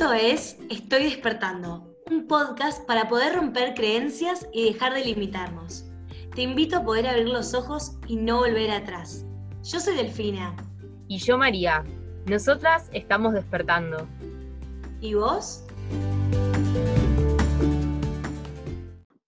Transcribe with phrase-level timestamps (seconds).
[0.00, 5.84] Esto es Estoy despertando, un podcast para poder romper creencias y dejar de limitarnos.
[6.34, 9.26] Te invito a poder abrir los ojos y no volver atrás.
[9.62, 10.56] Yo soy Delfina.
[11.06, 11.84] Y yo María.
[12.24, 14.08] Nosotras estamos despertando.
[15.02, 15.64] ¿Y vos?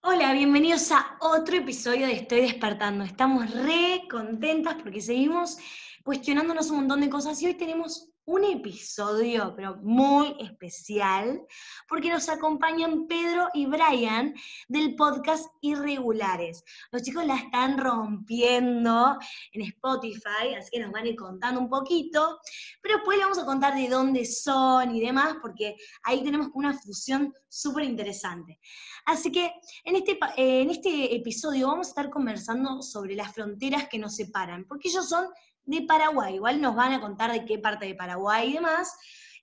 [0.00, 3.04] Hola, bienvenidos a otro episodio de Estoy despertando.
[3.04, 5.59] Estamos re contentas porque seguimos
[6.02, 11.41] cuestionándonos un montón de cosas y hoy tenemos un episodio, pero muy especial,
[11.89, 14.35] porque nos acompañan Pedro y Brian
[14.69, 16.62] del podcast Irregulares.
[16.93, 19.19] Los chicos la están rompiendo
[19.53, 22.39] en Spotify, así que nos van a ir contando un poquito,
[22.81, 26.79] pero después les vamos a contar de dónde son y demás, porque ahí tenemos una
[26.79, 28.61] fusión súper interesante.
[29.05, 29.53] Así que
[29.84, 34.65] en este, en este episodio vamos a estar conversando sobre las fronteras que nos separan,
[34.69, 35.27] porque ellos son
[35.65, 36.34] de Paraguay.
[36.34, 38.97] Igual nos van a contar de qué parte de Paraguay y demás.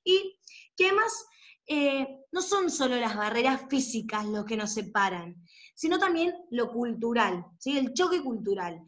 [0.04, 0.40] Y
[0.76, 1.26] que además
[1.68, 5.35] eh, no son solo las barreras físicas lo que nos separan,
[5.76, 7.77] sino también lo cultural, ¿sí?
[7.77, 8.82] el choque cultural.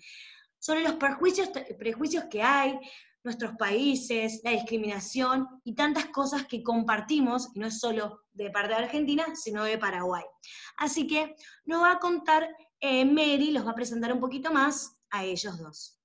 [0.57, 2.79] Sobre los prejuicios, prejuicios que hay,
[3.23, 8.69] nuestros países, la discriminación y tantas cosas que compartimos, y no es solo de parte
[8.69, 10.23] de Argentina, sino de Paraguay.
[10.77, 14.97] Así que nos va a contar eh, Mary, los va a presentar un poquito más
[15.11, 16.00] a ellos dos.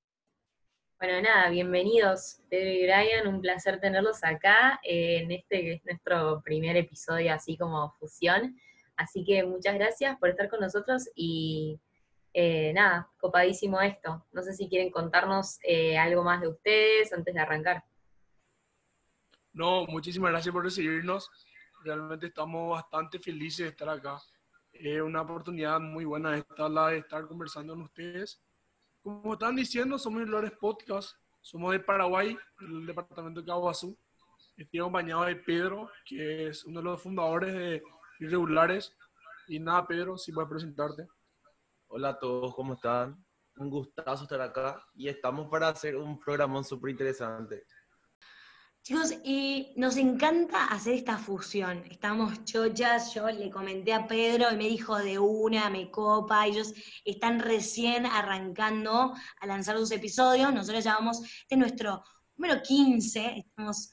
[0.98, 5.84] Bueno, nada, bienvenidos Pedro y Brian, un placer tenerlos acá eh, en este que es
[5.84, 8.58] nuestro primer episodio así como fusión.
[8.96, 11.78] Así que muchas gracias por estar con nosotros y
[12.32, 14.24] eh, nada, copadísimo esto.
[14.32, 17.84] No sé si quieren contarnos eh, algo más de ustedes antes de arrancar.
[19.52, 21.30] No, muchísimas gracias por recibirnos.
[21.84, 24.18] Realmente estamos bastante felices de estar acá.
[24.72, 28.40] Es una oportunidad muy buena de estar, de estar conversando con ustedes
[29.06, 33.96] como están diciendo, somos Irregulares Podcast, somos de Paraguay, el departamento de Caguazú.
[34.56, 37.82] Estoy acompañado de Pedro, que es uno de los fundadores de
[38.18, 38.96] Irregulares.
[39.46, 41.06] Y nada, Pedro, si puedes presentarte.
[41.86, 43.24] Hola a todos, ¿cómo están?
[43.58, 47.64] Un gustazo estar acá y estamos para hacer un programa súper interesante.
[48.86, 51.82] Chicos, y nos encanta hacer esta fusión.
[51.90, 56.72] Estamos chochas, yo le comenté a Pedro y me dijo de una, me copa, ellos
[57.04, 62.04] están recién arrancando a lanzar sus episodios, nosotros llamamos, este es nuestro
[62.36, 63.92] número 15, estamos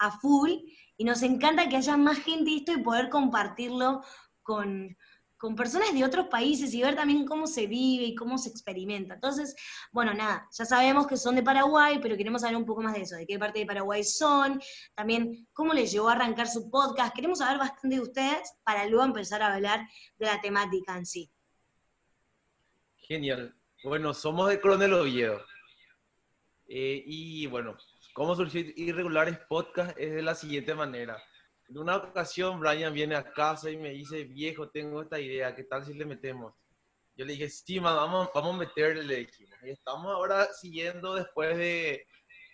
[0.00, 0.50] a full,
[0.96, 4.02] y nos encanta que haya más gente esto y poder compartirlo
[4.42, 4.96] con,
[5.42, 9.14] con personas de otros países y ver también cómo se vive y cómo se experimenta.
[9.14, 9.56] Entonces,
[9.90, 13.00] bueno, nada, ya sabemos que son de Paraguay, pero queremos saber un poco más de
[13.00, 14.62] eso, de qué parte de Paraguay son,
[14.94, 17.12] también cómo les llevó a arrancar su podcast.
[17.12, 19.80] Queremos saber bastante de ustedes para luego empezar a hablar
[20.16, 21.28] de la temática en sí.
[22.98, 23.52] Genial.
[23.82, 25.44] Bueno, somos de Coronel Oviedo.
[26.68, 27.76] Eh, y bueno,
[28.14, 31.20] cómo surgió Irregulares Podcast es de la siguiente manera
[31.72, 35.64] en una ocasión Brian viene a casa y me dice, viejo, tengo esta idea, ¿qué
[35.64, 36.52] tal si le metemos?
[37.16, 39.26] Yo le dije, sí, vamos, vamos a meterle.
[39.62, 42.06] Y estamos ahora siguiendo después de,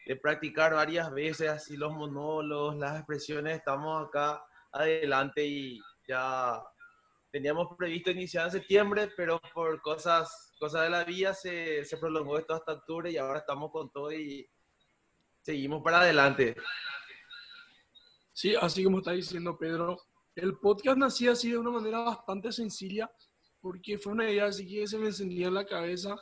[0.06, 4.40] de practicar varias veces así los monólogos, las expresiones, estamos acá
[4.70, 6.62] adelante y ya
[7.32, 12.38] teníamos previsto iniciar en septiembre, pero por cosas, cosas de la vida se, se prolongó
[12.38, 14.48] esto hasta octubre y ahora estamos con todo y
[15.42, 16.54] seguimos para adelante.
[18.40, 19.98] Sí, así como está diciendo Pedro,
[20.36, 23.10] el podcast nació así de una manera bastante sencilla,
[23.60, 26.14] porque fue una idea así que se me encendía en la cabeza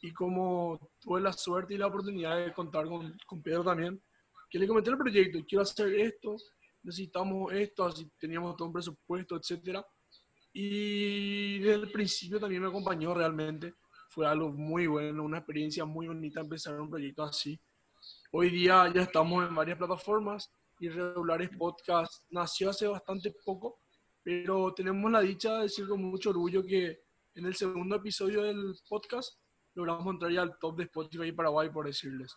[0.00, 4.02] y como tuve la suerte y la oportunidad de contar con, con Pedro también,
[4.50, 6.34] que le comenté el proyecto, quiero hacer esto,
[6.82, 9.86] necesitamos esto, así teníamos todo un presupuesto, etcétera.
[10.52, 13.74] Y desde el principio también me acompañó realmente,
[14.10, 17.56] fue algo muy bueno, una experiencia muy bonita empezar un proyecto así.
[18.32, 20.50] Hoy día ya estamos en varias plataformas,
[20.82, 23.78] Irregulares Podcast nació hace bastante poco,
[24.20, 27.04] pero tenemos la dicha de decir con mucho orgullo que
[27.34, 29.38] en el segundo episodio del podcast
[29.74, 32.36] logramos entrar ya al top de Spotify y Paraguay, por decirles.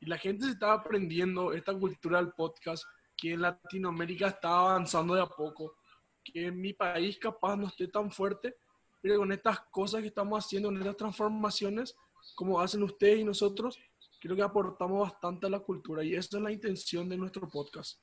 [0.00, 2.82] Y la gente se está aprendiendo esta cultura del podcast,
[3.14, 5.76] que en Latinoamérica está avanzando de a poco,
[6.24, 8.56] que en mi país capaz no esté tan fuerte,
[9.02, 11.94] pero con estas cosas que estamos haciendo, en estas transformaciones,
[12.34, 13.78] como hacen ustedes y nosotros,
[14.22, 18.00] creo que aportamos bastante a la cultura y esa es la intención de nuestro podcast.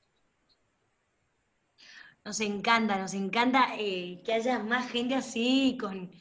[2.25, 6.11] Nos encanta, nos encanta eh, que haya más gente así con,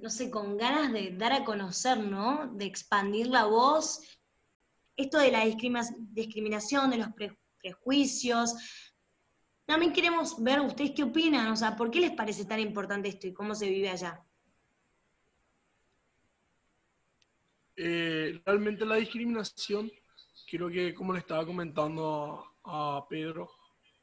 [0.00, 2.50] no sé, con ganas de dar a conocer, ¿no?
[2.54, 4.00] De expandir la voz.
[4.96, 7.08] Esto de la discriminación, de los
[7.62, 8.54] prejuicios.
[9.66, 13.26] También queremos ver ustedes qué opinan, o sea, ¿por qué les parece tan importante esto
[13.26, 14.24] y cómo se vive allá?
[17.82, 19.90] Eh, realmente la discriminación,
[20.50, 23.48] creo que como le estaba comentando a, Pedro,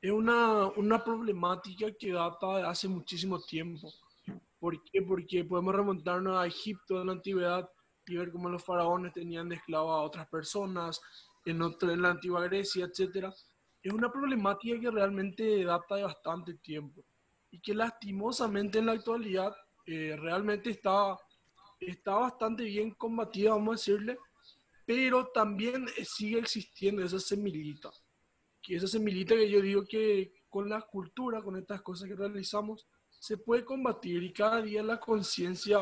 [0.01, 3.93] es una, una problemática que data de hace muchísimo tiempo.
[4.59, 5.03] ¿Por qué?
[5.03, 7.69] Porque podemos remontarnos a Egipto en la antigüedad
[8.07, 10.99] y ver cómo los faraones tenían de esclavos a otras personas,
[11.45, 13.27] en, otra, en la antigua Grecia, etc.
[13.83, 17.05] Es una problemática que realmente data de bastante tiempo
[17.51, 21.15] y que lastimosamente en la actualidad eh, realmente está,
[21.79, 24.17] está bastante bien combatida, vamos a decirle,
[24.85, 27.91] pero también sigue existiendo esa semillita
[28.67, 32.85] que esa semillita que yo digo que con la cultura, con estas cosas que realizamos,
[33.17, 35.79] se puede combatir y cada día la conciencia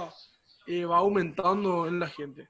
[0.68, 2.48] eh, va aumentando en la gente.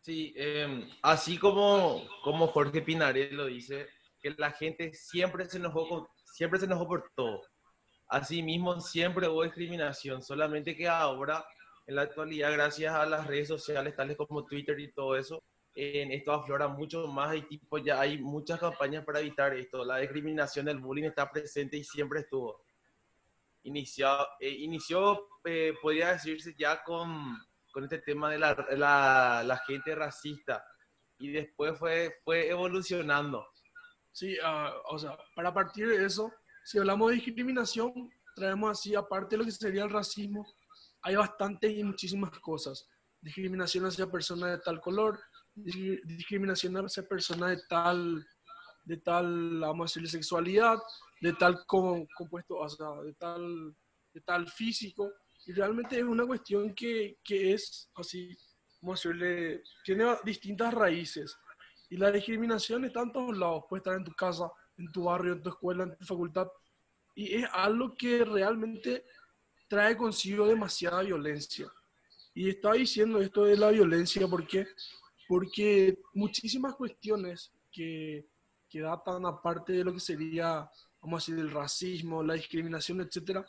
[0.00, 3.88] Sí, em, así como, como Jorge Pinares lo dice,
[4.22, 7.42] que la gente siempre se enojó, siempre se enojó por todo.
[8.08, 11.44] Asimismo, siempre hubo discriminación, solamente que ahora,
[11.90, 15.42] en la actualidad, gracias a las redes sociales, tales como Twitter y todo eso,
[15.74, 19.84] en esto aflora mucho más y tipo ya hay muchas campañas para evitar esto.
[19.84, 22.62] La discriminación, el bullying está presente y siempre estuvo.
[23.64, 24.08] Inició,
[24.38, 27.36] eh, inició eh, podría decirse ya con,
[27.72, 30.64] con este tema de la, la, la, gente racista
[31.18, 33.44] y después fue, fue evolucionando.
[34.12, 36.32] Sí, uh, o sea, para partir de eso,
[36.64, 40.46] si hablamos de discriminación, traemos así, aparte de lo que sería el racismo,
[41.02, 42.88] hay bastantes y muchísimas cosas.
[43.20, 45.20] Discriminación hacia personas de tal color,
[45.54, 48.26] discriminación hacia personas de tal,
[48.84, 50.78] de tal, vamos a sexualidad,
[51.20, 53.76] de tal compuesto, o sea, de tal,
[54.12, 55.12] de tal físico.
[55.46, 58.36] Y realmente es una cuestión que, que es así,
[58.80, 61.36] vamos a decirle, tiene distintas raíces.
[61.90, 63.64] Y la discriminación está en todos lados.
[63.68, 66.46] Puede estar en tu casa, en tu barrio, en tu escuela, en tu facultad.
[67.16, 69.04] Y es algo que realmente
[69.70, 71.72] trae consigo demasiada violencia.
[72.34, 74.66] Y estaba diciendo esto de la violencia porque
[75.30, 78.26] porque muchísimas cuestiones que,
[78.68, 80.68] que datan aparte de lo que sería,
[81.00, 83.46] vamos a decir, el racismo, la discriminación, etcétera,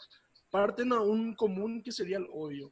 [0.52, 2.72] parten a un común que sería el odio.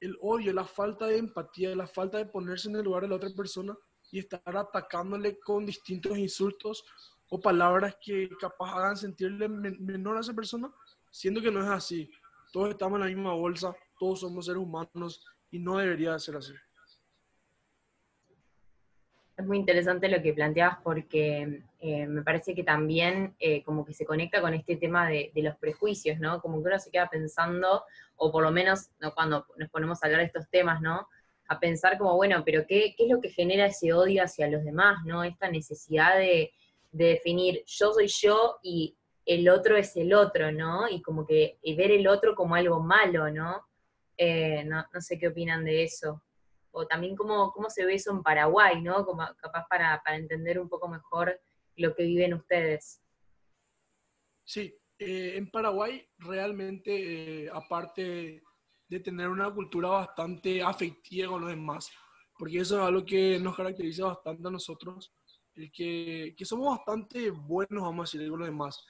[0.00, 3.16] El odio, la falta de empatía, la falta de ponerse en el lugar de la
[3.16, 3.76] otra persona
[4.10, 6.86] y estar atacándole con distintos insultos
[7.28, 10.72] o palabras que capaz hagan sentirle menor a esa persona,
[11.10, 12.10] siendo que no es así.
[12.52, 16.52] Todos estamos en la misma bolsa, todos somos seres humanos y no debería ser así
[19.38, 23.94] es muy interesante lo que planteabas porque eh, me parece que también eh, como que
[23.94, 26.40] se conecta con este tema de, los prejuicios, ¿no?
[26.42, 27.84] Como que uno se queda pensando,
[28.16, 31.08] o por lo menos cuando nos ponemos a hablar de estos temas, ¿no?
[31.46, 35.04] A pensar como, bueno, pero ¿qué, es lo que genera ese odio hacia los demás,
[35.04, 35.22] ¿no?
[35.22, 36.52] Esta necesidad de,
[36.90, 38.96] definir yo soy yo y
[39.28, 40.88] el otro es el otro, ¿no?
[40.88, 43.66] Y como que ver el otro como algo malo, ¿no?
[44.16, 46.22] Eh, no, no sé qué opinan de eso
[46.78, 49.04] o también cómo, cómo se ve eso en Paraguay, ¿no?
[49.04, 51.40] Como, capaz para, para entender un poco mejor
[51.76, 53.02] lo que viven ustedes.
[54.44, 58.42] Sí, eh, en Paraguay realmente, eh, aparte
[58.88, 61.90] de tener una cultura bastante afectiva con los demás,
[62.38, 65.12] porque eso es algo que nos caracteriza bastante a nosotros,
[65.54, 68.84] el que, que somos bastante buenos, vamos a decir, con los demás,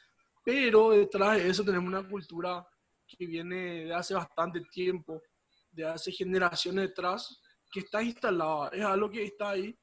[0.44, 2.66] pero detrás de eso tenemos una cultura
[3.06, 5.22] que viene de hace bastante tiempo,
[5.70, 7.40] de hace generaciones detrás,
[7.70, 9.76] que está instalada, es algo que está ahí,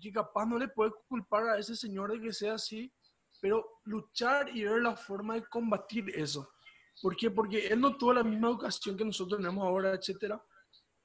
[0.00, 2.92] y capaz no le puede culpar a ese señor de que sea así,
[3.40, 6.48] pero luchar y ver la forma de combatir eso.
[7.00, 7.30] ¿Por qué?
[7.30, 10.42] Porque él no tuvo la misma educación que nosotros tenemos ahora, etcétera.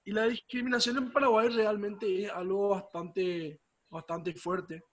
[0.06, 4.84] Y la discriminación en Paraguay realmente es algo bastante, bastante fuerte.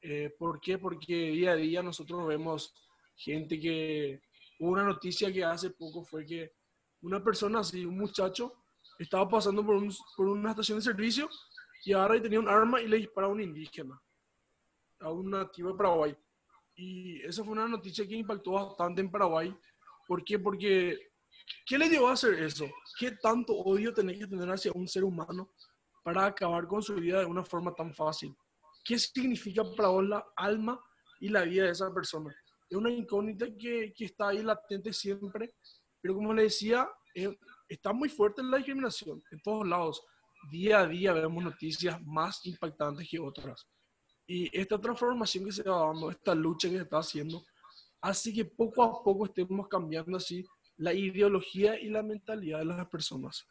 [0.00, 0.78] Eh, ¿Por qué?
[0.78, 2.74] Porque día a día nosotros vemos
[3.16, 4.20] gente que...
[4.58, 6.52] Hubo una noticia que hace poco fue que
[7.00, 8.52] una persona así, un muchacho,
[8.96, 9.82] estaba pasando por,
[10.16, 11.28] por una estación de servicio
[11.84, 14.00] y y tenía un arma y le dispara a un indígena,
[15.00, 16.16] a un nativo de Paraguay.
[16.76, 19.54] Y esa fue una noticia que impactó bastante en Paraguay.
[20.06, 20.38] ¿Por qué?
[20.38, 21.10] Porque,
[21.66, 22.66] ¿qué le llevó a hacer eso?
[22.98, 25.52] ¿Qué tanto odio tenés que tener hacia un ser humano
[26.04, 28.34] para acabar con su vida de una forma tan fácil?
[28.84, 30.80] ¿Qué significa para vos la alma
[31.20, 32.34] y la vida de esa persona?
[32.72, 35.56] Es una incógnita que, que está ahí latente siempre,
[36.00, 36.88] pero como le decía,
[37.68, 40.02] está muy fuerte la discriminación en todos lados.
[40.50, 43.68] Día a día vemos noticias más impactantes que otras.
[44.26, 47.44] Y esta transformación que se va dando, esta lucha que se está haciendo,
[48.00, 50.42] hace que poco a poco estemos cambiando así
[50.78, 53.46] la ideología y la mentalidad de las personas.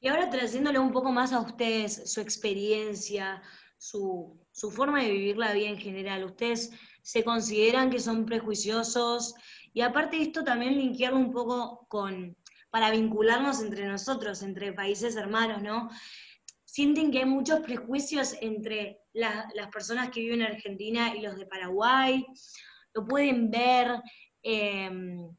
[0.00, 3.40] Y ahora trayéndole un poco más a ustedes su experiencia,
[3.82, 6.24] su, su, forma de vivir la vida en general.
[6.24, 6.70] ¿Ustedes
[7.02, 9.34] se consideran que son prejuiciosos?
[9.72, 12.36] Y aparte de esto, también linkearlo un poco con,
[12.70, 15.90] para vincularnos entre nosotros, entre países hermanos, ¿no?
[16.72, 21.44] sienten que hay muchos prejuicios entre las personas que viven en Argentina y los de
[21.44, 22.24] Paraguay,
[22.94, 24.00] lo pueden ver,
[24.42, 25.36] em,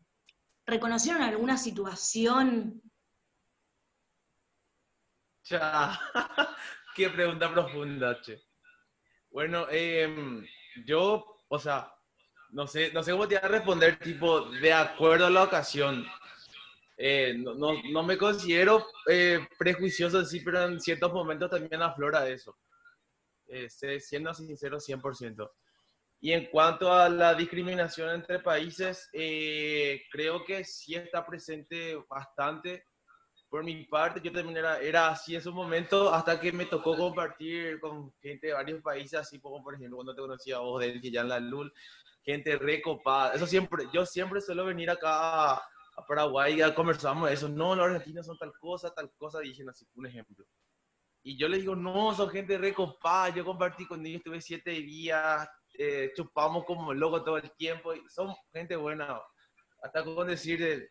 [0.68, 2.80] reconocieron alguna situación.
[5.46, 6.00] Ya,
[6.96, 8.42] qué pregunta profunda, che.
[9.30, 10.46] Bueno, em,
[10.86, 11.92] yo, o sea,
[12.52, 16.06] no sé, no sé cómo te voy a responder, tipo, de acuerdo a la ocasión.
[16.96, 22.56] Eh, no, no, me considero eh, prejuicioso, sí, pero en ciertos momentos también aflora eso.
[23.48, 23.68] Eh,
[24.00, 25.52] siendo sincero, 100%.
[26.22, 32.86] Y en cuanto a la discriminación entre países, creo que sí está presente bastante.
[33.54, 36.98] Por mi parte, yo también era, era así en su momento, hasta que me tocó
[36.98, 41.00] compartir con gente de varios países, así como por ejemplo cuando te conocía vos, del
[41.00, 41.72] que ya en la LUL,
[42.24, 43.36] gente recopada.
[43.36, 45.62] Eso siempre, yo siempre suelo venir acá a,
[46.08, 47.48] Paraguay y conversamos de eso.
[47.48, 50.44] No, los argentinos son tal cosa, tal cosa, dicen así, un ejemplo.
[51.22, 53.30] Y yo les digo, no, son gente recopada.
[53.36, 57.94] Yo compartí con ellos, estuve siete días, eh, chupamos como loco todo el tiempo.
[57.94, 59.22] Y son gente buena.
[59.84, 60.90] Hasta con decir,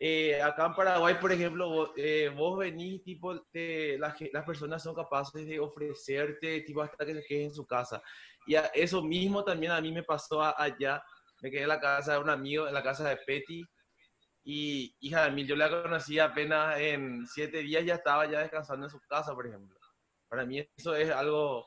[0.00, 4.94] eh, acá en Paraguay, por ejemplo, vos, eh, vos venís, tipo, las, las personas son
[4.94, 8.00] capaces de ofrecerte, tipo, hasta que se queden en su casa.
[8.46, 11.02] Y eso mismo también a mí me pasó allá.
[11.42, 13.62] Me quedé en la casa de un amigo, en la casa de Petty.
[14.44, 18.86] Y hija de mí, yo la conocí apenas en siete días, ya estaba ya descansando
[18.86, 19.78] en su casa, por ejemplo.
[20.28, 21.66] Para mí eso es algo,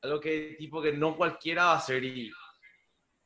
[0.00, 2.02] algo que tipo que no cualquiera va a hacer.
[2.02, 2.32] Y,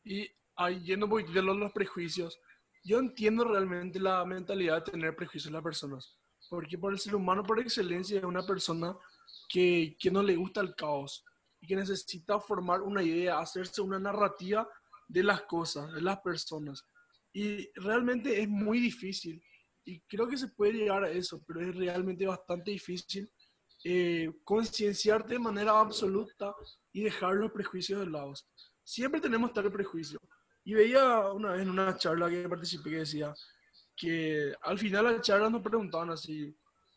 [0.05, 2.39] y ahí yendo un poquito de los, prejuicios,
[2.87, 6.17] yo entiendo realmente la mentalidad de tener prejuicios en las personas.
[6.49, 8.97] Porque por el ser humano por excelencia es una persona
[9.49, 11.25] que, que no le gusta el caos
[11.67, 14.69] que necesita formar una idea, hacerse una narrativa
[15.09, 16.83] de las cosas, de las personas.
[17.33, 19.43] Y realmente es muy difícil.
[19.85, 23.31] Y creo que se puede llegar a eso, pero es realmente bastante difícil
[23.85, 26.55] eh, concienciarte de manera absoluta
[26.93, 28.33] y dejar los prejuicios de lado.
[28.83, 30.19] Siempre tenemos tal prejuicio.
[30.67, 33.33] Y veía una vez en una charla que participé que decía
[33.97, 36.53] que al final la charla nos preguntaban así,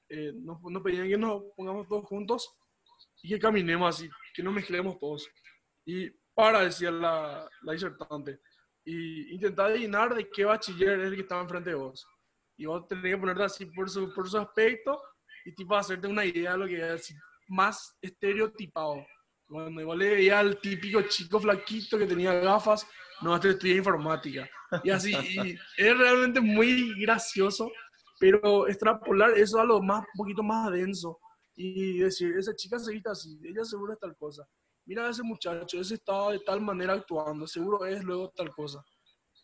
[0.09, 2.51] eh, nos, nos pedían que nos pongamos todos juntos
[3.21, 5.29] y que caminemos así, que no mezclemos todos.
[5.85, 8.39] Y para, decía la, la disertante,
[8.83, 12.07] y intentar adivinar de qué bachiller es el que estaba enfrente de vos.
[12.57, 14.99] Y vos tenés que ponerte así por su, por su aspecto
[15.45, 17.13] y tipo hacerte una idea de lo que es
[17.47, 19.05] más estereotipado.
[19.47, 22.87] Cuando igual le veía al típico chico flaquito que tenía gafas,
[23.21, 24.49] no, este estudia informática.
[24.83, 25.13] Y así,
[25.77, 27.71] es realmente muy gracioso,
[28.19, 31.19] pero extrapolar eso a lo más, un poquito más denso
[31.55, 34.47] y decir, esa chica se viste así, ella seguro es tal cosa.
[34.85, 38.83] Mira a ese muchacho, ese estaba de tal manera actuando, seguro es luego tal cosa.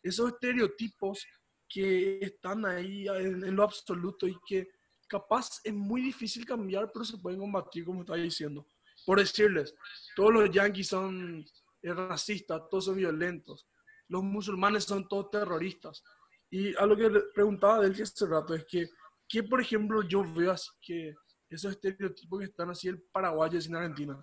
[0.01, 1.25] Esos estereotipos
[1.67, 4.67] que están ahí en, lo absoluto y que
[5.08, 8.65] capaz es muy difícil cambiar, pero se pueden combatir, como estaba diciendo.
[9.05, 9.75] Por decirles,
[10.15, 11.44] todos los yanquis son
[11.86, 13.68] eh, racistas, todos son violentos,
[14.08, 16.04] los musulmanes son todos terroristas.
[16.50, 18.89] Y a lo que preguntaba de él hace rato es que,
[19.27, 21.13] que, por ejemplo, yo veo así que
[21.50, 24.13] esos estereotipos que están así el paraguayo sin Argentina.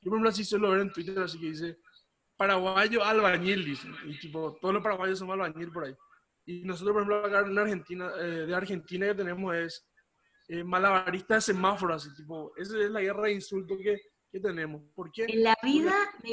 [0.00, 1.78] Yo, por ejemplo, así suelo ver en Twitter, así que dice,
[2.36, 3.88] paraguayo albañil, dice.
[4.06, 5.94] Y tipo, todos los paraguayos somos albañil por ahí.
[6.46, 9.88] Y nosotros, por ejemplo, acá en Argentina, eh, de Argentina que tenemos es
[10.48, 14.82] eh, malabarista de semáforos, así, tipo, esa es la guerra de insultos que, que tenemos.
[14.94, 15.26] ¿Por qué?
[15.28, 16.30] En la vida, me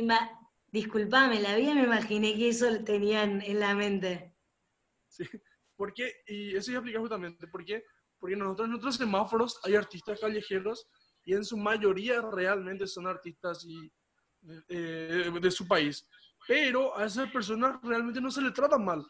[0.72, 4.36] disculpame, la vida me imaginé que eso lo tenían en la mente.
[5.08, 5.25] Sí,
[5.75, 6.22] ¿por qué?
[6.28, 7.84] Y eso ya aplica justamente, ¿por qué?
[8.22, 10.88] porque nosotros en nuestros semáforos hay artistas callejeros
[11.25, 13.92] y en su mayoría realmente son artistas y,
[14.70, 16.08] eh, de su país.
[16.48, 19.04] Pero a esas personas realmente no se les trata mal.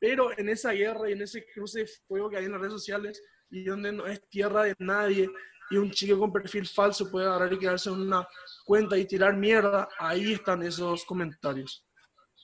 [0.00, 2.74] Pero en esa guerra y en ese cruce de fuego que hay en las redes
[2.74, 5.30] sociales y donde no es tierra de nadie
[5.70, 8.26] y un chico con perfil falso puede agarrar y quedarse en una
[8.64, 11.84] cuenta y tirar mierda, ahí están esos comentarios.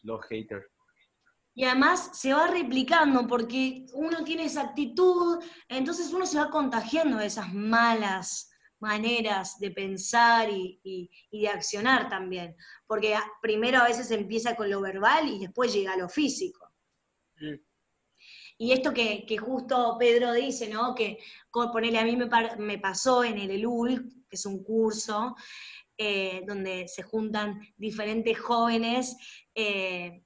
[0.03, 0.67] Los haters.
[1.55, 7.19] Y además se va replicando porque uno tiene esa actitud, entonces uno se va contagiando
[7.19, 8.51] de esas malas
[8.81, 12.57] maneras de pensar y, de accionar también.
[12.87, 16.69] Porque primero a veces empieza con lo verbal y después llega a lo físico.
[18.57, 20.95] Y esto que, justo Pedro dice, ¿no?
[20.95, 21.19] Que
[21.51, 25.35] ponerle a mí me, pasó en el ELUL, que es un curso
[25.99, 29.17] eh, donde se juntan diferentes jóvenes.
[29.55, 30.25] Eh,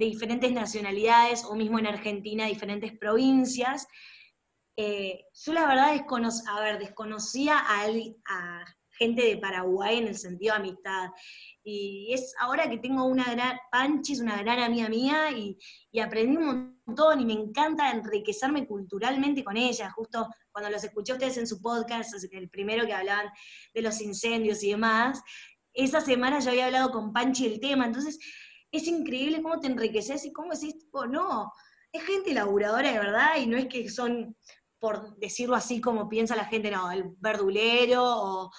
[0.00, 3.86] de diferentes nacionalidades o mismo en Argentina, diferentes provincias.
[4.74, 5.94] Eh, yo la verdad
[6.48, 11.10] a ver, desconocía a, gente de Paraguay en el sentido de amistad.
[11.62, 15.58] Y es ahora que tengo una gran, Panchi es una gran amiga mía y,
[15.90, 16.79] y aprendí un montón
[17.18, 19.90] y me encanta enriquecerme culturalmente con ella.
[19.90, 23.30] Justo cuando los escuché a ustedes en su podcast, el primero que hablaban
[23.74, 25.22] de los incendios y demás,
[25.72, 28.18] esa semana yo había hablado con Panchi el tema, entonces
[28.72, 31.52] es increíble cómo te enriqueces y cómo decís, tipo, no,
[31.92, 34.36] es gente laburadora de verdad y no es que son,
[34.78, 38.50] por decirlo así como piensa la gente, no, el verdulero o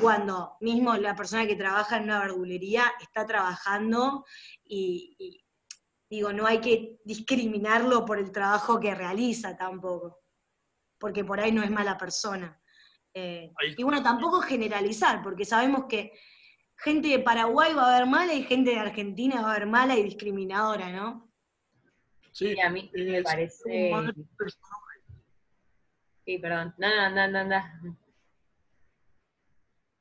[0.00, 4.24] cuando mismo la persona que trabaja en una verdulería está trabajando
[4.64, 5.42] y,
[6.10, 10.18] digo, no hay que discriminarlo por el trabajo que realiza tampoco,
[10.98, 12.60] porque por ahí no es mala persona.
[13.14, 16.12] Eh, y bueno, tampoco generalizar, porque sabemos que
[16.76, 19.96] gente de Paraguay va a haber mala y gente de Argentina va a haber mala
[19.96, 21.32] y discriminadora, ¿no?
[22.32, 23.92] Sí, a mí me parece...
[26.24, 26.74] Sí, perdón.
[26.78, 27.98] No, no, no, no, no.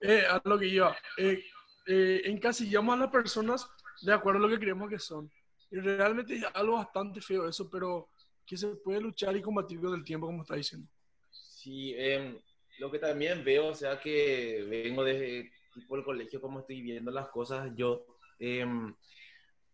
[0.01, 0.95] Eh, a lo que iba.
[1.17, 1.43] Eh,
[1.87, 3.69] eh, encasillamos a las personas
[4.01, 5.31] de acuerdo a lo que creemos que son.
[5.71, 8.09] Y realmente es algo bastante feo eso, pero
[8.45, 10.87] que se puede luchar y combatir con el tiempo, como está diciendo.
[11.29, 12.39] Sí, em,
[12.79, 17.11] lo que también veo, o sea, que vengo desde tipo el colegio, como estoy viendo
[17.11, 18.05] las cosas, yo,
[18.39, 18.95] em,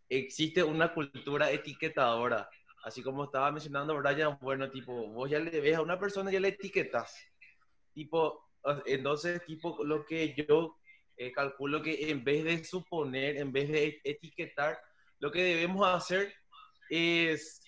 [0.10, 2.50] existe una cultura etiquetadora.
[2.84, 6.40] Así como estaba mencionando Brian, bueno, tipo, vos ya le ves a una persona ya
[6.40, 7.16] le etiquetas.
[7.94, 8.46] Tipo,
[8.86, 10.78] entonces, tipo, lo que yo
[11.18, 14.78] eh, calculo que en vez de suponer, en vez de etiquetar,
[15.20, 16.34] lo que debemos hacer
[16.90, 17.62] es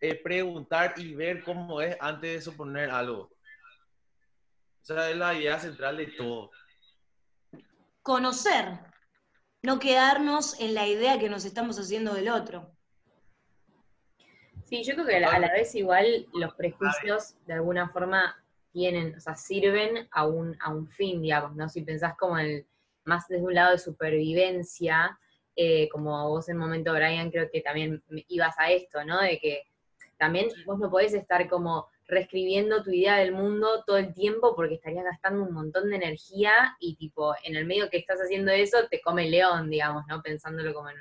[0.00, 3.22] eh, preguntar y ver cómo es antes de suponer algo.
[4.82, 6.50] O sea, es la idea central de todo.
[8.02, 8.80] Conocer,
[9.62, 12.74] no quedarnos en la idea que nos estamos haciendo del otro.
[14.64, 18.42] Sí, yo creo que a la vez igual los prejuicios de alguna forma
[18.72, 21.68] tienen, o sea, sirven a un, a un fin, digamos, ¿no?
[21.68, 22.66] Si pensás como el,
[23.04, 25.18] más desde un lado de supervivencia,
[25.56, 29.20] eh, como vos en un momento, Brian, creo que también ibas a esto, ¿no?
[29.20, 29.62] De que
[30.18, 34.74] también vos no podés estar como reescribiendo tu idea del mundo todo el tiempo porque
[34.74, 38.86] estarías gastando un montón de energía y tipo, en el medio que estás haciendo eso,
[38.90, 40.22] te come el león, digamos, ¿no?
[40.22, 40.96] Pensándolo como en,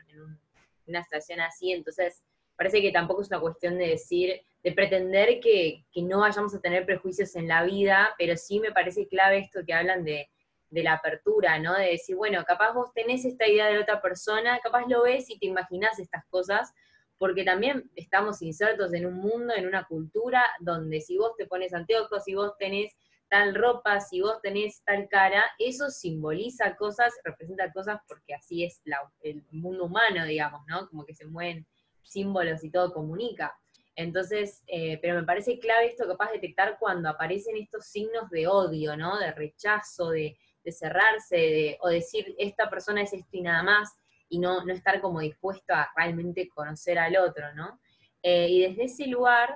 [0.88, 1.71] una situación así.
[1.71, 2.23] Entonces,
[2.56, 6.86] parece que tampoco es una cuestión de decir, de pretender que, no vayamos a tener
[6.86, 10.30] prejuicios en la vida, pero sí me parece clave esto que hablan de,
[10.71, 11.73] la apertura, ¿no?
[11.75, 15.29] De decir, bueno, capaz vos tenés esta idea de la otra persona, capaz lo ves
[15.29, 16.73] y te imaginás estas cosas,
[17.17, 21.73] porque también estamos insertos en un mundo, en una cultura, donde si vos te pones
[21.73, 22.95] anteojos, si vos tenés
[23.29, 28.81] tal ropa, si vos tenés tal cara, eso simboliza cosas, representa cosas, porque así es
[29.21, 30.89] el mundo humano, digamos, ¿no?
[30.89, 31.67] Como que se mueven
[32.01, 33.55] símbolos y todo comunica.
[33.95, 38.47] Entonces, eh, pero me parece clave esto capaz de detectar cuando aparecen estos signos de
[38.47, 39.19] odio, ¿no?
[39.19, 40.38] De rechazo, de,
[40.69, 43.89] cerrarse, o decir esta persona es esto y nada más,
[44.28, 47.80] y no, no estar como dispuesto a realmente conocer al otro, ¿no?
[48.21, 49.56] Eh, y desde ese lugar,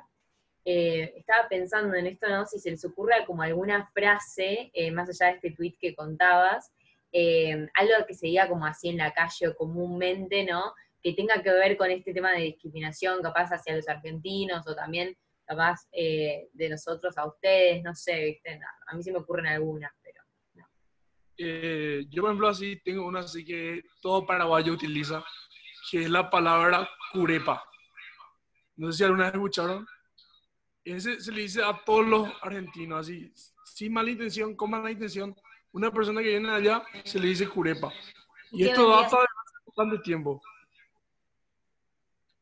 [0.64, 2.46] eh, estaba pensando en esto, ¿no?
[2.46, 6.72] Si se les ocurre como alguna frase, más allá de este tweet que contabas,
[7.14, 10.74] algo que se diga como así en la calle o comúnmente, ¿no?
[11.06, 15.16] que tenga que ver con este tema de discriminación, capaz hacia los argentinos o también
[15.46, 18.60] capaz eh, de nosotros a ustedes, no sé, ¿viste?
[18.88, 20.05] a mí se me ocurren algunas, no.
[21.38, 25.24] Eh, yo, por ejemplo, así tengo una así que todo paraguayo utiliza,
[25.90, 27.64] que es la palabra curepa.
[28.78, 29.88] No sé si alguna vez escucharon.
[30.84, 33.32] Ese se le dice a todos los argentinos, así,
[33.64, 35.36] sin mala intención, con mala intención.
[35.72, 37.92] Una persona que viene allá se le dice curepa.
[38.52, 39.26] Y esto data de
[39.66, 40.42] bastante tiempo.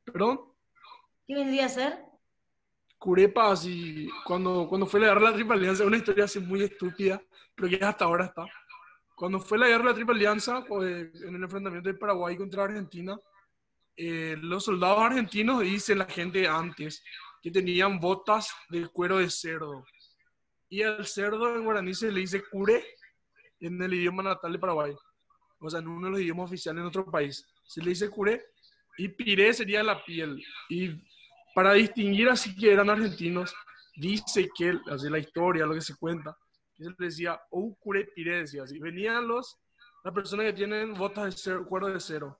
[0.04, 0.42] ¿Perdón?
[1.26, 2.00] ¿Qué vendría a ser?
[3.00, 6.64] Curepa, así, cuando, cuando fue la guerra de la Triple Alianza, una historia así muy
[6.64, 7.22] estúpida,
[7.56, 8.46] pero que hasta ahora está.
[9.16, 12.64] Cuando fue la guerra de la Triple Alianza, pues, en el enfrentamiento de Paraguay contra
[12.64, 13.18] Argentina,
[13.96, 17.04] eh, los soldados argentinos dicen la gente antes
[17.42, 19.86] que tenían botas de cuero de cerdo.
[20.70, 22.84] Y al cerdo en guaraní se le dice cure
[23.60, 24.96] en el idioma natal de Paraguay.
[25.60, 27.46] O sea, en uno de los idiomas oficiales en otro país.
[27.66, 28.44] Se le dice cure
[28.98, 30.44] y piré sería la piel.
[30.70, 31.02] Y
[31.54, 33.54] para distinguir así que eran argentinos,
[33.96, 36.36] dice que, así la historia, lo que se cuenta,
[36.78, 38.80] que se decía, o cure piré, decía así.
[38.80, 39.58] Venían los,
[40.04, 42.40] las personas que tienen botas de cero, cuero de cero.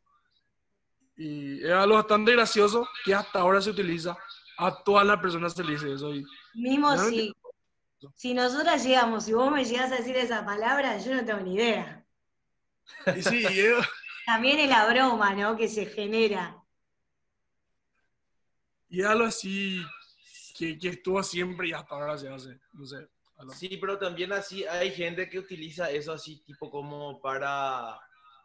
[1.16, 4.18] Y era algo bastante gracioso que hasta ahora se utiliza.
[4.58, 6.14] A todas las personas se le dice eso.
[6.14, 7.34] Y Mismo si,
[8.16, 11.56] si nosotras llegamos, si vos me llegas a decir esa palabra, yo no tengo ni
[11.56, 12.06] idea.
[13.16, 13.78] Y sí, yo,
[14.26, 15.56] también es la broma, ¿no?
[15.56, 16.58] Que se genera.
[18.90, 19.84] Y algo así
[20.56, 22.60] que, que estuvo siempre y hasta ahora se hace.
[22.74, 23.08] No sé,
[23.52, 28.00] Sí, pero también así hay gente que utiliza eso así tipo como para,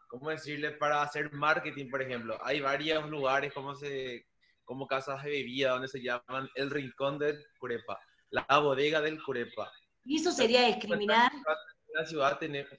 [0.09, 0.73] ¿cómo decirle?
[0.73, 2.39] Para hacer marketing, por ejemplo.
[2.43, 4.27] Hay varios lugares como, se,
[4.65, 7.99] como casas de bebida donde se llaman el rincón del curepa,
[8.31, 9.71] la bodega del curepa.
[10.05, 11.31] ¿Y eso sería discriminar?
[11.33, 12.73] En la ciudad tenemos,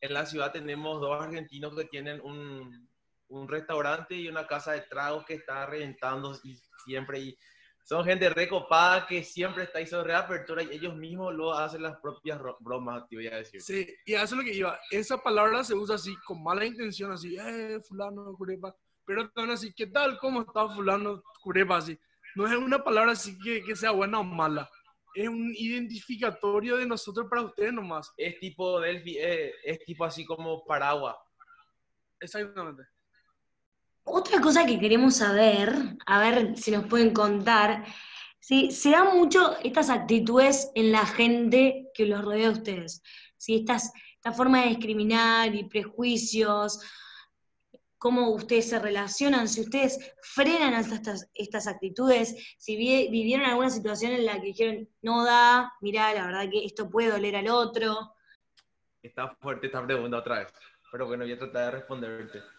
[0.00, 2.88] en la ciudad tenemos dos argentinos que tienen un,
[3.28, 7.38] un restaurante y una casa de tragos que está reventando y siempre y
[7.88, 12.38] son gente recopada que siempre está sobre reapertura y ellos mismos lo hacen las propias
[12.60, 13.62] bromas, te voy a decir.
[13.62, 14.78] Sí, y eso es lo que iba.
[14.90, 18.76] Esa palabra se usa así, con mala intención, así, eh, fulano, curepa.
[19.06, 20.18] Pero también así, ¿qué tal?
[20.18, 21.78] ¿Cómo está fulano, curepa?
[21.78, 21.98] Así.
[22.36, 24.68] No es una palabra así que, que sea buena o mala.
[25.14, 28.12] Es un identificatorio de nosotros para ustedes nomás.
[28.18, 31.16] Es tipo, Delphi, eh, es tipo así como paraguas.
[32.20, 32.82] Exactamente.
[34.10, 35.70] Otra cosa que queremos saber,
[36.06, 37.84] a ver si nos pueden contar,
[38.40, 43.02] si se dan mucho estas actitudes en la gente que los rodea a ustedes.
[43.36, 46.80] Si esta forma de discriminar y prejuicios,
[47.98, 54.24] cómo ustedes se relacionan, si ustedes frenan estas, estas actitudes, si vivieron alguna situación en
[54.24, 58.14] la que dijeron, no da, mira, la verdad que esto puede doler al otro.
[59.02, 60.48] Está fuerte esta pregunta otra vez,
[60.90, 62.57] pero bueno, voy a tratar de responderte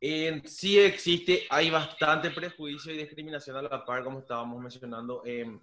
[0.00, 5.58] sí existe, hay bastante prejuicio y discriminación a la par, como estábamos mencionando, eh,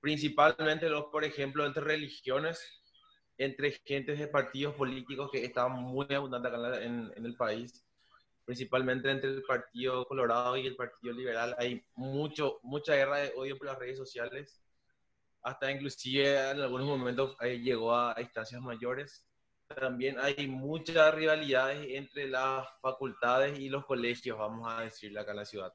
[0.00, 2.60] principalmente, los, por ejemplo, entre religiones,
[3.36, 7.84] entre gentes de partidos políticos que están muy abundantes acá en, en, el país,
[8.44, 13.58] principalmente entre el Partido Colorado y el Partido Liberal, hay mucho, mucha guerra de odio
[13.58, 14.62] por las redes sociales,
[15.42, 19.26] hasta inclusive en algunos momentos llegó a instancias mayores
[19.74, 25.36] también hay muchas rivalidades entre las facultades y los colegios, vamos a decirle acá en
[25.36, 25.72] la ciudad.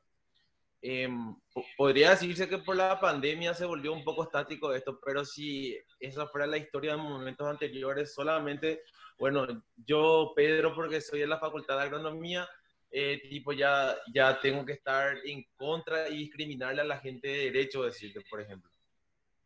[0.81, 1.35] Em,
[1.75, 6.27] podría decirse que por la pandemia se volvió un poco estático esto, pero si esa
[6.27, 8.83] fuera la historia de momentos anteriores, solamente,
[9.17, 12.47] bueno, yo, Pedro, porque soy de la Facultad de Agronomía,
[12.91, 17.37] eh, tipo ya, ya tengo que estar en contra y discriminarle a la gente de
[17.51, 18.71] derecho, decirte, por ejemplo.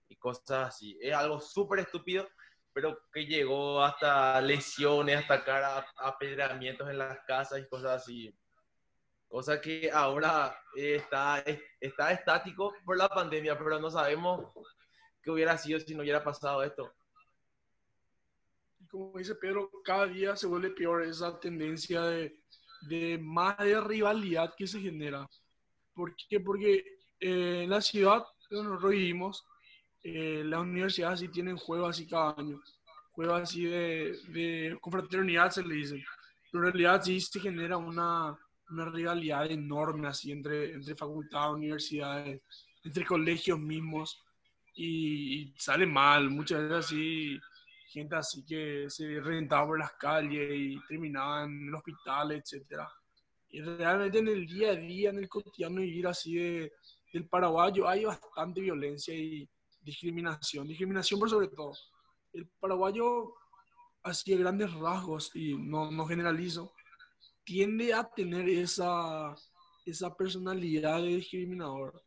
[0.09, 0.97] Y cosas así.
[1.01, 2.27] Es algo súper estúpido,
[2.73, 8.34] pero que llegó hasta lesiones, hasta cara apedreamientos en las casas y cosas así.
[9.27, 11.43] Cosa que ahora está,
[11.79, 14.51] está estático por la pandemia, pero no sabemos
[15.21, 16.93] qué hubiera sido si no hubiera pasado esto.
[18.89, 22.41] Como dice Pedro, cada día se vuelve peor esa tendencia de,
[22.89, 25.29] de más de rivalidad que se genera.
[25.93, 26.39] ¿Por qué?
[26.39, 29.45] Porque eh, en la ciudad donde nosotros vivimos,
[30.03, 32.61] eh, las universidades sí tienen juegos así cada año,
[33.11, 36.03] juegos así de, de confraternidad se le dice,
[36.51, 38.37] pero en realidad sí se genera una,
[38.71, 42.41] una rivalidad enorme así entre, entre facultades, universidades,
[42.83, 44.21] entre colegios mismos.
[44.73, 47.39] Y, sale mal, muchas veces así
[47.87, 52.89] gente así que se rentaba por las calles y terminaba en el hospital, etcétera.
[53.49, 56.71] Y realmente en el día a día, en el cotidiano vivir así de,
[57.11, 59.47] del paraguayo, hay bastante violencia y,
[59.81, 61.73] discriminación, discriminación por sobre todo.
[62.33, 63.33] El paraguayo,
[64.03, 66.73] así de grandes rasgos, y no, no generalizo,
[67.43, 69.35] tiende a tener esa,
[69.85, 72.01] esa personalidad de discriminador.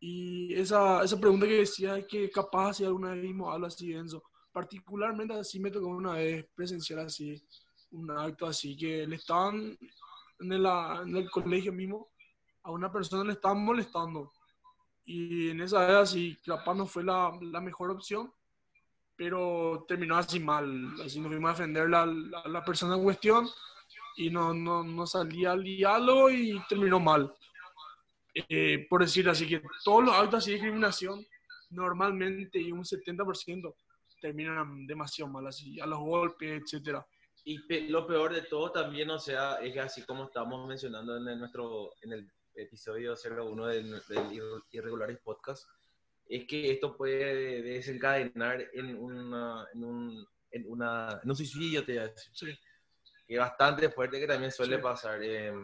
[0.00, 4.22] Y esa, esa pregunta que decía que capaz si alguna vez mismo habla así denso,
[4.52, 7.42] particularmente así me tocó una vez presenciar así,
[7.90, 9.76] un acto así, que le estaban
[10.40, 12.08] en, en el colegio mismo,
[12.62, 14.30] a una persona le estaban molestando
[15.10, 18.30] y en esa edad sí, capaz no fue la, la mejor opción,
[19.16, 20.68] pero terminó así mal.
[21.02, 23.48] Así nos fuimos a defender a la, la, persona en cuestión
[24.18, 27.34] y no, no, no salía al diálogo y terminó mal.
[28.34, 31.24] Eh, por decir así que todos los actos de discriminación
[31.70, 33.74] normalmente y un 70%
[34.20, 37.06] terminan demasiado mal, así a los golpes, etcétera.
[37.46, 37.56] Y
[37.88, 41.94] lo peor de todo también, o sea, es que así como estamos mencionando en, nuestro,
[42.02, 45.68] en el episodio 01 del, del Irregulares Podcast,
[46.28, 52.12] es que esto puede desencadenar en, una, en, un, en, una, en un suicidio, te
[52.32, 52.46] sí.
[53.26, 55.20] que es bastante fuerte, que también suele pasar.
[55.22, 55.54] Eh,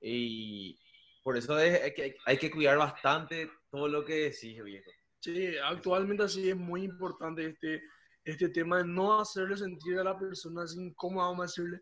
[0.00, 0.78] y
[1.22, 4.90] por eso es, hay, que, hay que cuidar bastante todo lo que decís, viejo.
[5.20, 7.82] Sí, actualmente así es muy importante este,
[8.24, 11.80] este tema de no hacerle sentir a la persona así incómoda, vamos a decirle,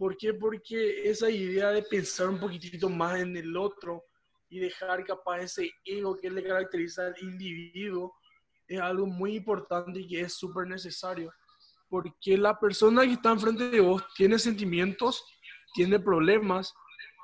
[0.00, 0.32] ¿Por qué?
[0.32, 4.06] Porque esa idea de pensar un poquitito más en el otro
[4.48, 8.14] y dejar capaz ese ego que le caracteriza al individuo
[8.66, 11.30] es algo muy importante y que es súper necesario.
[11.90, 15.22] Porque la persona que está enfrente de vos tiene sentimientos,
[15.74, 16.72] tiene problemas,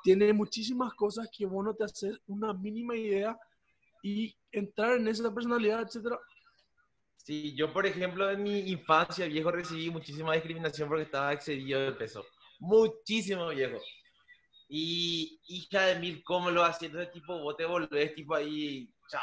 [0.03, 3.39] tiene muchísimas cosas que vos no te haces una mínima idea
[4.03, 6.19] y entrar en esa personalidad, etcétera,
[7.27, 11.91] Sí, yo por ejemplo en mi infancia, viejo, recibí muchísima discriminación porque estaba excedido de
[11.91, 12.25] peso.
[12.59, 13.79] Muchísimo, viejo.
[14.69, 16.85] Y hija de mil, ¿cómo lo haces?
[16.85, 19.21] Entonces, tipo, vos te volvés, tipo, ahí, cha,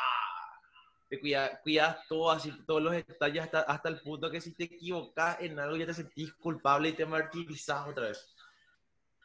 [1.10, 4.66] te cuidas, cuidas todo, así, todos los detalles, hasta, hasta el punto que si te
[4.66, 8.34] equivocas en algo ya te sentís culpable y te martirizas otra vez.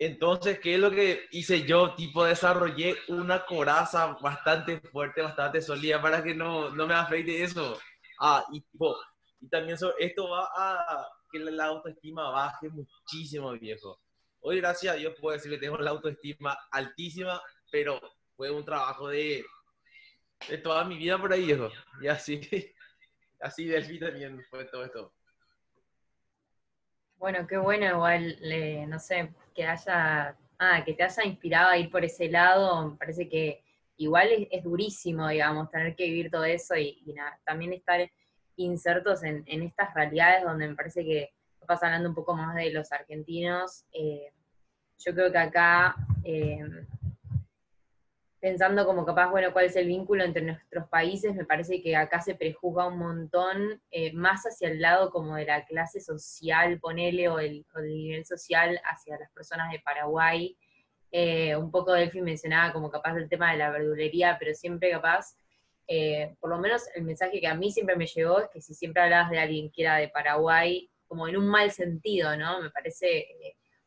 [0.00, 1.94] Entonces, ¿qué es lo que hice yo?
[1.94, 7.78] Tipo, desarrollé una coraza bastante fuerte, bastante sólida para que no, no me afecte eso.
[8.20, 8.96] Ah, y tipo,
[9.40, 14.00] y también esto va a que la, autoestima baje muchísimo, viejo.
[14.40, 18.00] Hoy, gracias a Dios, puedo decir que tengo la autoestima altísima, pero
[18.36, 19.44] fue un trabajo de,
[20.48, 21.70] de toda mi vida por ahí, viejo.
[22.00, 22.40] Y así,
[23.40, 25.12] así Delphi también fue todo esto.
[27.16, 28.38] Bueno, qué bueno, igual,
[28.88, 32.96] no sé, que haya, ah, que te haya inspirado a ir por ese lado, me
[32.96, 33.64] parece que
[33.96, 37.04] igual es, durísimo, digamos, tener que vivir todo eso y,
[37.44, 38.08] también estar
[38.62, 41.32] insertos en, estas realidades donde me parece que
[41.66, 43.84] vas hablando un poco más de los argentinos.
[43.92, 44.32] Eh,
[44.98, 45.94] yo creo que acá
[46.24, 46.64] eh,
[48.40, 52.20] pensando como capaz, bueno, cuál es el vínculo entre nuestros países, me parece que acá
[52.20, 57.28] se prejuzga un montón eh, más hacia el lado como de la clase social, ponele,
[57.28, 60.56] o el, nivel social hacia las personas de Paraguay.
[61.58, 65.36] Un poco Delphi mencionaba como capaz el tema de la verdulería, pero siempre capaz,
[65.88, 68.74] eh, por lo menos el mensaje que a mí siempre me llegó es que si
[68.74, 72.60] siempre hablabas de alguien que era de Paraguay, como en un mal sentido, ¿no?
[72.60, 73.26] Me parece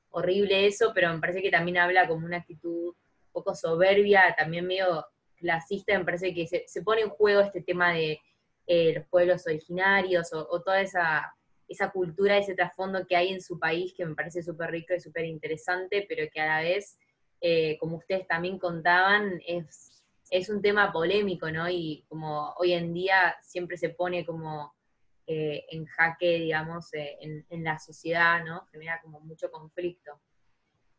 [0.10, 2.96] horrible eso, pero me parece que también habla como una actitud
[3.32, 8.20] poco soberbia, también medio clasista, me parece que se, pone en juego este tema de
[8.68, 11.34] eh, los pueblos originarios o, toda esa,
[11.68, 15.00] esa cultura, ese trasfondo que hay en su país que me parece súper rico y
[15.00, 16.98] súper interesante, pero que a la vez,
[17.40, 19.91] eh, como ustedes también contaban, es,
[20.32, 21.70] es un tema polémico, ¿no?
[21.70, 24.74] Y como hoy en día siempre se pone como
[25.28, 28.66] eh, en jaque, digamos, en, en, la sociedad, ¿no?
[28.72, 30.22] Genera como mucho conflicto.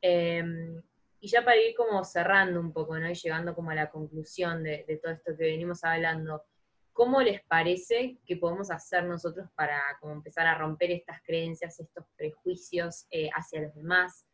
[0.03, 0.83] Em,
[1.19, 3.11] y ya para ir como cerrando un poco, ¿no?
[3.11, 6.45] Y llegando como a la conclusión de, todo esto que venimos hablando,
[6.93, 12.05] ¿cómo les parece que podemos hacer nosotros para como empezar a romper estas creencias, estos
[12.17, 14.27] prejuicios eh, hacia los demás?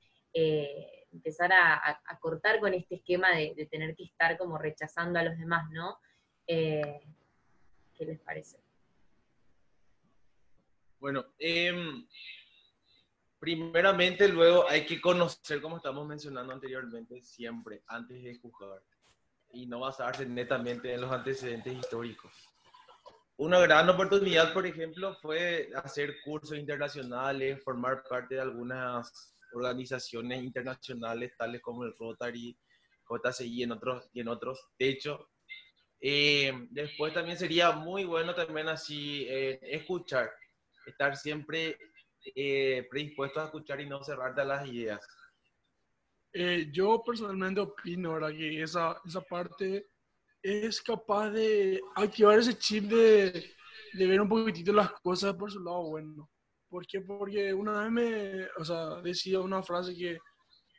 [1.12, 5.70] Empezar a, cortar con este esquema de, tener que estar como rechazando a los demás,
[5.70, 5.98] ¿no?
[6.46, 7.00] Eh,
[7.94, 8.58] ¿Qué les parece?
[11.00, 11.72] Bueno, eh,
[13.38, 18.82] primeramente luego hay que conocer, como estamos mencionando anteriormente, siempre, antes de juzgar.
[19.52, 22.32] Y no basarse netamente en los antecedentes históricos.
[23.36, 31.32] Una gran oportunidad, por ejemplo, fue hacer cursos internacionales, formar parte de algunas organizaciones internacionales,
[31.36, 32.58] tales como el Rotary,
[33.08, 34.60] JCI en otros, y en otros.
[34.78, 35.30] De hecho,
[36.00, 40.30] eh, después también sería muy bueno también así eh, escuchar,
[40.86, 41.76] estar siempre
[42.34, 45.00] eh, predispuestos a escuchar y no cerrarte a las ideas?
[46.32, 49.88] Eh, yo personalmente opino ahora que esa, esa parte
[50.42, 53.54] es capaz de activar ese chip de
[53.94, 56.28] ver un poquitito las cosas por su lado bueno.
[56.68, 57.00] ¿Por qué?
[57.00, 60.18] Porque una vez me, o sea, decía una frase que,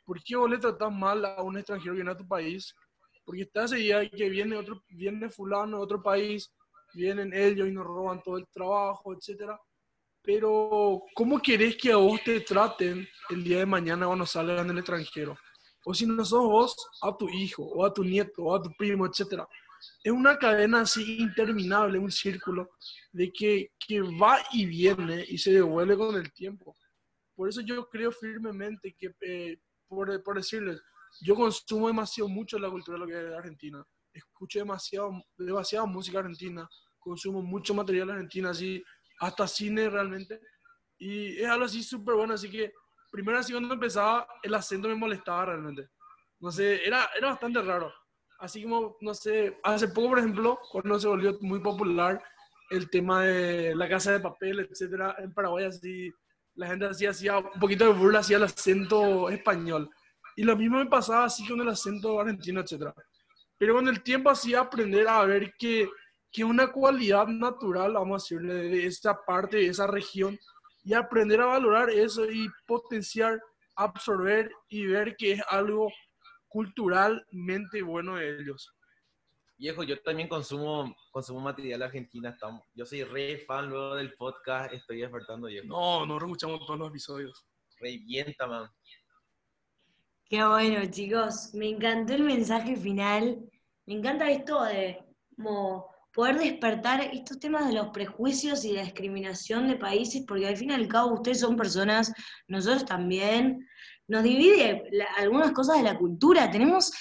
[0.05, 2.73] ¿por qué vos le tratás mal a un extranjero que viene a tu país?
[3.25, 6.51] Porque está idea de que viene otro, viene fulano de otro país,
[6.93, 9.59] vienen ellos y nos roban todo el trabajo, etcétera
[10.21, 14.79] pero, ¿cómo querés que a vos te traten el día de mañana cuando salgan del
[14.79, 15.37] extranjero?
[15.85, 18.69] O si no sos vos, a tu hijo, o a tu nieto, o a tu
[18.77, 19.43] primo, etc.
[20.03, 22.69] Es una cadena así interminable, un círculo
[23.11, 26.75] de que, que va y viene y se devuelve con el tiempo.
[27.35, 30.81] Por eso yo creo firmemente que, eh, por, por, decirles,
[31.21, 33.83] yo consumo demasiado mucho la cultura de Argentina.
[34.13, 36.67] Escucho demasiado, demasiada música argentina,
[36.99, 38.83] consumo mucho material argentino, así
[39.19, 40.41] hasta cine realmente.
[40.97, 42.73] Y es algo así súper bueno, así que
[43.11, 45.89] primero así cuando empezaba el acento me molestaba realmente.
[46.39, 47.93] No sé, era, era bastante raro.
[48.39, 52.21] Así como, no sé, hace poco, por ejemplo, cuando se volvió muy popular
[52.69, 56.11] el tema de la casa de papel, etcétera, en Paraguay así,
[56.55, 59.89] la gente así hacía un poquito de burla hacia el acento español.
[60.35, 62.93] Y lo mismo me pasaba así con el acento argentino, etcétera.
[63.57, 65.89] Pero con el tiempo así aprender a ver que
[66.31, 70.37] que una cualidad natural, vamos a decirle, de esta parte, de esa región,
[70.83, 73.41] y aprender a valorar eso y potenciar,
[73.75, 75.91] absorber y ver que es algo
[76.49, 78.75] culturalmente bueno de ellos.
[79.57, 82.29] Viejo, yo también consumo, consumo material argentino.
[82.29, 85.67] Estamos, yo soy re fan luego del podcast, estoy despertando viejo.
[85.67, 87.45] No, no escuchamos todos los episodios.
[87.79, 88.69] Revienta, man.
[90.25, 91.53] Qué bueno, chicos.
[91.53, 93.39] Me encantó el mensaje final.
[93.85, 95.03] Me encanta esto de
[95.35, 100.57] como poder despertar estos temas de los prejuicios y la discriminación de países, porque al
[100.57, 102.13] fin y al cabo ustedes son personas,
[102.47, 103.67] nosotros también,
[104.09, 104.83] nos divide
[105.17, 106.91] algunas cosas de la cultura, tenemos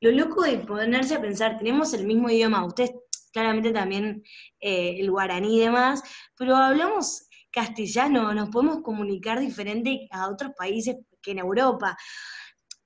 [0.00, 2.92] lo loco de ponerse a pensar, tenemos el mismo idioma, ustedes
[3.32, 4.22] claramente también
[4.60, 6.02] eh, el guaraní y demás,
[6.36, 11.96] pero hablamos castellano, nos podemos comunicar diferente a otros países que en Europa.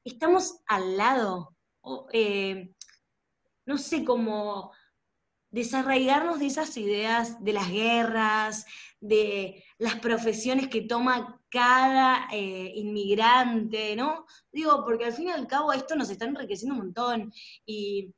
[0.04, 1.56] Estamos al lado,
[2.12, 2.70] eh,
[3.66, 4.72] no sé cómo
[5.50, 8.66] desarraigarnos de esas ideas de las guerras,
[9.00, 14.26] de las profesiones que toma cada eh, inmigrante, ¿no?
[14.52, 17.32] Digo, porque al fin y al cabo esto nos está enriqueciendo un montón
[17.66, 18.14] y,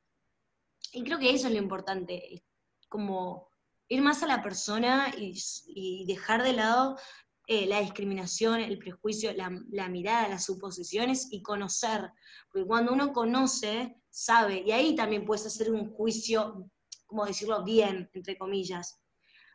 [1.04, 2.44] creo que eso es lo importante,
[2.88, 3.48] como
[3.88, 6.98] ir más a la persona y, dejar de lado
[7.46, 12.10] eh, la discriminación, el prejuicio, la, la, mirada, las suposiciones y conocer.
[12.50, 16.70] Porque cuando uno conoce, sabe, y ahí también puedes hacer un juicio
[17.12, 18.98] como decirlo bien, entre comillas.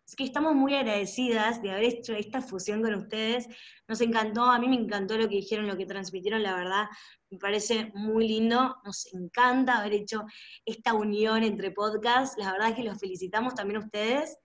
[0.05, 3.47] Así que estamos muy agradecidas de haber hecho esta fusión con ustedes.
[3.89, 6.85] Nos encantó, a mí me encantó lo que dijeron, lo que transmitieron, la verdad,
[7.29, 8.77] me parece muy lindo.
[8.85, 10.23] Nos encanta haber hecho
[10.65, 12.37] esta unión entre podcasts.
[12.37, 14.37] La verdad es que los felicitamos también a ustedes.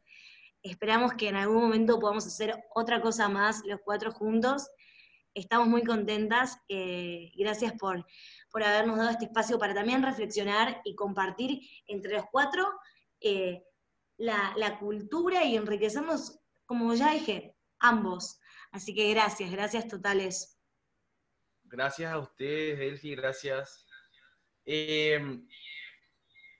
[0.64, 4.68] Esperamos que en algún momento podamos hacer otra cosa más los cuatro juntos.
[5.32, 6.58] Estamos muy contentas.
[6.68, 8.04] Eh, gracias por,
[8.50, 12.66] por habernos dado este espacio para también reflexionar y compartir entre los cuatro
[13.22, 13.64] eh,
[14.18, 18.40] la, cultura y enriquecernos, como ya dije, ambos.
[18.70, 20.58] Así que gracias, gracias totales.
[21.64, 23.86] Gracias a ustedes, Elfi, gracias.
[24.64, 25.46] Em,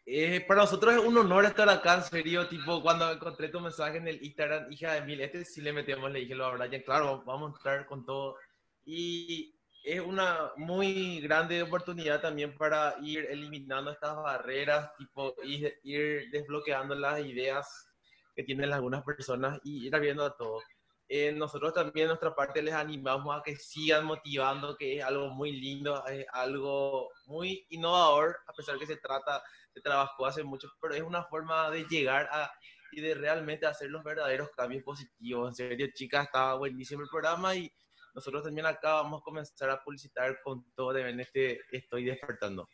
[0.05, 3.99] eh, para nosotros es un honor estar acá, en serio, tipo, cuando encontré tu mensaje
[3.99, 6.83] en el Instagram, hija de mil, este sí le metemos, le dije, lo verdad, ya
[6.83, 8.37] claro, vamos a entrar con todo.
[8.85, 16.95] Y es una muy grande oportunidad también para ir eliminando estas barreras, tipo ir, desbloqueando
[16.95, 17.89] las ideas
[18.35, 20.61] que tienen algunas personas y ir abriendo a todo.
[21.09, 25.53] Eh, nosotros también, nuestra parte, les animamos a que sigan motivando, que es algo muy
[25.53, 29.43] lindo, es algo muy innovador, a pesar que se trata,
[29.75, 32.51] se trabajó hace mucho, pero es una forma de llegar a
[32.93, 35.49] y de realmente hacer los verdaderos cambios positivos.
[35.49, 37.73] En serio, chicas, estaba buenísimo el programa y
[38.15, 42.69] nosotros también acá vamos a comenzar a publicitar con todo de este Estoy Despertando.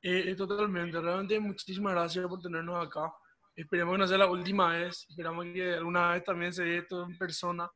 [0.00, 3.12] Eh, totalmente, realmente muchísimas gracias por tenernos acá.
[3.56, 7.02] Esperemos que no sea la última vez, esperamos que alguna vez también se dé esto
[7.02, 7.68] en persona.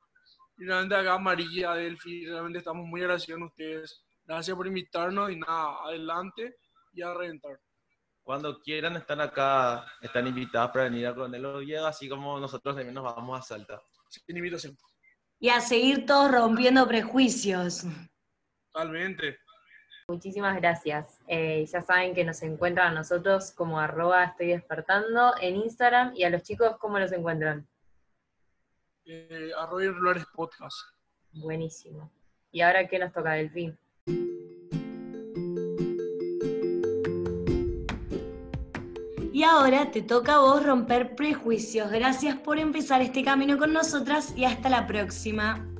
[0.56, 4.04] Y realmente acá María, Delphi, realmente estamos muy agradecidos a ustedes.
[4.24, 6.56] Gracias por invitarnos y nada, adelante
[6.92, 7.58] y a reventar.
[8.22, 12.94] Cuando quieran están acá, están invitados para venir a Coronel Oviedo, así como nosotros también
[12.94, 13.82] nos vamos a Salta.
[14.08, 14.76] Sin invitación
[15.42, 17.85] y a seguir todos rompiendo prejuicios.
[18.72, 19.38] Totalmente.
[20.07, 21.18] Muchísimas gracias.
[21.26, 26.22] Eh, ya saben que nos encuentran a nosotros como arroba estoy despertando en Instagram y
[26.22, 27.66] a los chicos, ¿cómo los encuentran?
[29.05, 30.78] Eh, arroba podcast.
[31.33, 32.12] Buenísimo.
[32.52, 33.76] ¿Y ahora qué nos toca, Delfín?
[39.42, 41.90] Y ahora te toca a vos romper prejuicios.
[41.90, 45.71] Gracias por empezar este camino con nosotras y hasta la próxima.